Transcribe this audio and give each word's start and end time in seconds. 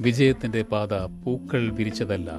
വിജയത്തിന്റെ 0.00 0.62
പാത 0.62 0.94
പൂക്കൾ 0.94 1.70
വിരിച്ചതല്ല 1.70 2.30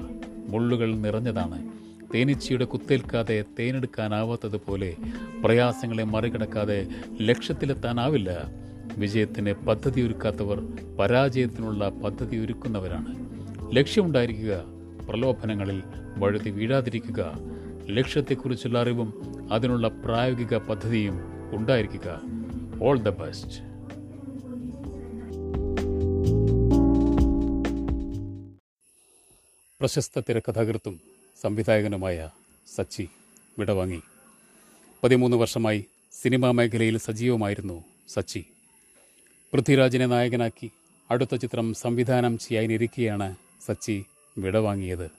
മുള്ളുകൾ 0.50 0.96
നിറഞ്ഞതാണ്. 0.96 1.72
തേനീച്ചയുടെ 2.14 2.66
കുത്തേൽക്കാതെ 2.66 3.44
തേനെടുക്കാനാവാത്തതുപോലെ 3.60 4.96
പ്രയാസങ്ങളെ 5.44 6.04
മറികടക്കാതെ 6.04 6.88
ലക്ഷ്യത്തിലെത്താനാവില്ല. 7.22 8.52
വിജയത്തിന് 8.98 9.54
പദ്ധതി 9.54 10.02
ഒരുക്കാത്തവർ 10.02 10.64
പരാജയത്തിനുള്ള 11.00 11.90
പദ്ധതി 11.90 12.38
ഒരുക്കുന്നവരാണ്. 12.38 13.16
ലക്ഷ്യമുണ്ടായിരിക്കുക 13.78 14.64
പ്രലോഭനങ്ങളിൽ 15.10 15.84
വഴുതി 16.18 16.50
വീഴാതിരിക്കുക. 16.50 17.40
ലക്ഷ്യത്തെക്കുറിച്ചുള്ള 17.90 18.82
അറിവും 18.82 19.14
അതിനുള്ള 19.52 19.88
പ്രായോഗിക 19.88 20.58
പദ്ധതിയും 20.58 21.20
ഉണ്ടായിരിക്കുക. 21.52 22.22
ഓൾ 22.82 23.00
ദ 23.00 23.10
ബെസ്റ്റ് 23.10 23.75
പ്രശസ്ത 29.86 30.20
തിരക്കഥാകൃത്തും 30.20 31.02
സംവിധായകനുമായ 31.42 32.30
സച്ചി 32.76 33.10
വിടവാങ്ങി. 33.60 34.02
പതിമൂന്ന് 35.04 35.38
വർഷമായി 35.38 35.86
സിനിമാ 36.22 36.52
മേഖലയിൽ 36.52 36.98
സജീവമായിരുന്നു 36.98 37.84
സച്ചി. 38.08 38.46
പൃഥ്വിരാജിനെ 39.54 40.06
നായകനാക്കി 40.06 40.72
അടുത്ത 41.12 41.36
ചിത്രം 41.36 41.74
സംവിധാനം 41.74 42.38
ചെയ്യാനിരിക്കെയാണ് 42.38 43.36
സച്ചി 43.66 44.06
വിടവാങ്ങിയത്. 44.38 45.12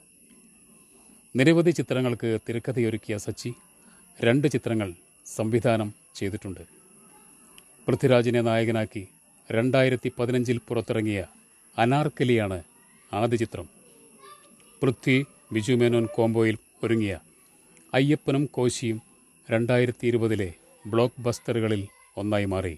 നിരവധി 1.35 1.71
ചിത്രങ്ങൾക്ക് 1.71 2.39
തിരക്കഥയൊരുക്കിയ 2.49 3.17
സച്ചി 3.17 3.53
രണ്ട് 4.21 4.47
ചിത്രങ്ങൾ 4.47 4.93
സംവിധാനം 5.25 5.93
ചെയ്തിട്ടുണ്ട്. 6.15 6.61
പൃഥ്വിരാജിനെ 7.87 8.41
നായകനാക്കി 8.41 9.07
രണ്ടായിരത്തി 9.51 10.11
പതിനഞ്ചിൽ 10.19 10.57
പുറത്തിറങ്ങിയ 10.57 11.25
അനാർക്കലിയാണ് 11.77 12.63
ആദ്യ 13.13 13.37
ചിത്രം. 13.37 13.76
പൃഥ്വി 14.81 15.25
ബിജു 15.53 15.73
മേനോൻ 15.73 16.05
കോംബോയിൽ 16.15 16.57
ഒരുങ്ങിയ. 16.83 17.19
അയ്യപ്പനും 17.93 18.45
കോശിയും 18.45 19.01
രണ്ടായിരത്തി 19.51 20.07
ഇരുപതിലെ 20.07 20.53
ബ്ലോക്ക് 20.87 21.21
ബസ്റ്ററുകളിൽ 21.21 21.87
ഒന്നായി 22.17 22.45
മാറി. 22.45 22.77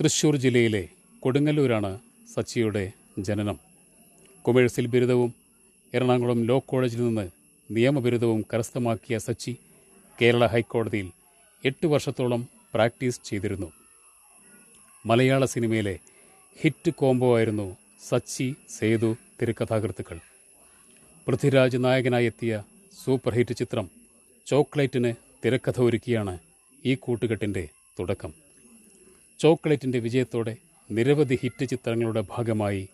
തൃശൂർ 0.00 0.36
ജില്ലയിലെ 0.36 0.88
കൊടുങ്ങല്ലൂരാണ് 1.20 1.98
സച്ചിയുടെ 2.34 2.92
ജനനം. 3.18 3.58
കൊമേഴ്സിൽ 4.42 4.86
ബിരുദവും 4.86 5.34
എറണാകുളം 5.94 6.44
ലോ 6.44 6.58
കോളേജിൽ 6.58 7.00
നിന്ന് 7.06 7.30
നിയമബിരുദവും 7.70 8.44
കരസ്ഥമാക്കിയ 8.54 9.18
സച്ചി 9.18 9.56
കേരള 10.22 10.46
ഹൈക്കോടതിയിൽ 10.46 11.10
എട്ട് 11.64 11.86
വർഷത്തോളം 11.86 12.48
പ്രാക്ടീസ് 12.74 13.20
ചെയ്തിരുന്നു. 13.24 13.72
മലയാള 15.06 15.44
സിനിമയിലെ 15.44 15.98
ഹിറ്റ് 16.60 16.90
കോംബോ 16.90 17.36
ആയിരുന്നു 17.36 17.76
സച്ചി 18.08 18.54
സേതു 18.78 19.16
തിരക്കഥാകൃത്തുക്കൾ. 19.42 20.29
പൃഥ്വിരാജ് 21.30 21.76
നായകനായി 21.76 22.26
എത്തിയ 22.26 22.62
സൂപ്പർ 23.04 23.34
ഹിറ്റ് 23.34 23.54
ചിത്രം 23.54 23.90
ചോക്ലേറ്റിന് 24.46 25.14
തിരക്കഥ 25.44 25.80
ഒരുക്കിയാണ് 25.80 26.38
ഈ 26.86 26.94
കൂട്ടുകെട്ടിന്റെ 26.94 27.68
തുടക്കം. 27.98 28.34
ചോക്ലേറ്റിന്റെ 29.40 29.98
വിജയത്തോടെ 29.98 30.56
നിരവധി 30.90 31.38
ഹിറ്റ് 31.42 31.64
ചിത്രങ്ങളുടെ 31.64 32.20
ഭാഗമായി 32.20 32.88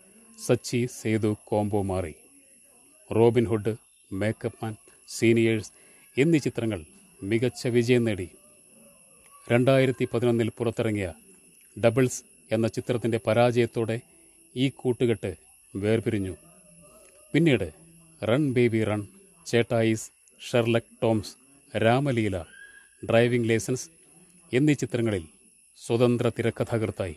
സച്ചി 0.45 0.87
സേതു 1.01 1.37
കോംബോ 1.43 1.81
മാറി. 1.81 2.13
Robin hood 3.15 3.75
makeup 4.11 4.65
man 4.65 4.75
seniors 5.07 5.71
എന്നീ 6.17 6.39
ചിത്രങ്ങൾ 6.39 6.85
മികച്ച 7.23 7.67
വിജയം 7.67 8.03
നേടി. 8.03 8.29
രണ്ടായിരത്തി 9.51 10.07
പതിനൊന്നിൽ 10.13 10.49
പുറത്തിറങ്ങിയ 10.49 11.13
ഡബിൾസ് 11.85 12.23
എന്ന 12.51 12.67
ചിത്രത്തിന്റെ 12.67 13.19
പരാജയത്തോടെ 13.27 13.99
ഈ 14.55 14.69
കൂട്ടുകെട്ട് 14.69 15.35
വേർപിരിഞ്ഞു. 15.75 16.35
പിന്നീട് 17.33 17.86
run 18.23 18.53
baby 18.53 18.83
run. 18.83 19.07
Chettayees 19.45 20.11
Sherlock 20.51 20.97
Toms. 21.03 21.35
Ramaleela 21.77 22.41
driving 23.09 23.49
licence 23.49 23.89
എന്നീ 24.53 24.73
ചിത്രങ്ങളിൽ 24.73 25.23
സ്വതന്ത്ര 25.77 26.29
തിരക്കഥാകൃത്തായി. 26.29 27.15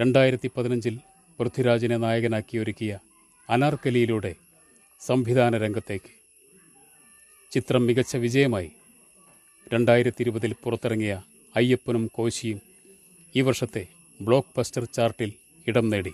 രണ്ടായിരത്തി 0.00 0.50
പതിനഞ്ചിൽ 0.56 0.98
പൃഥ്വിരാജിനെ 1.40 1.96
നായകനാക്കി 1.96 2.58
ഒരുക്കിയ 2.58 2.98
അനാർക്കലിയിലൂടെ 3.50 4.34
സംവിധാന 5.00 5.58
രംഗത്തേക്ക്. 5.58 6.12
ചിത്രം 7.52 7.86
മികച്ച 7.86 8.16
വിജയമായി 8.16 8.72
രണ്ടായിരത്തി 9.74 10.22
ഇരുപതിൽ 10.22 10.54
പുറത്തിറങ്ങിയ 10.62 11.22
അയ്യപ്പനും 11.56 12.10
കോശിയും 12.14 12.60
ഈ 13.36 13.40
വർഷത്തെ 13.40 13.86
ബ്ലോക്ക് 14.20 14.58
ബസ്റ്റർ 14.58 14.84
ചാർട്ടിൽ 14.84 15.32
ഇടം 15.66 15.90
നേടി. 15.90 16.12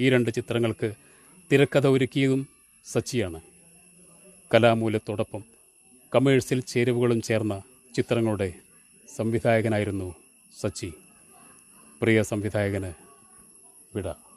ഈ 0.00 0.10
രണ്ട് 0.10 0.30
ചിത്രങ്ങൾക്ക് 0.30 0.94
തിരക്കഥ 1.52 1.86
ഒരുക്കിയതും 1.86 2.51
സച്ചിയാണ്. 2.86 3.40
കലാമൂലത്തോടൊപ്പം 4.54 5.42
കമേഴ്സ്യൽ 6.14 6.60
ചേരുവകളും 6.60 7.22
ചേർന്ന 7.22 7.62
ചിത്രങ്ങളുടെ 7.96 8.54
സംവിധായകനായിരുന്നു 9.16 10.14
സച്ചി. 10.60 10.92
പ്രിയ 12.02 12.22
സംവിധായകന് 12.22 12.92
വിട. 13.96 14.31